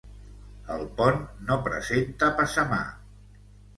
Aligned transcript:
El 0.75 0.85
pont 1.01 1.21
no 1.49 1.59
presenta 1.67 2.31
passamà. 2.41 2.81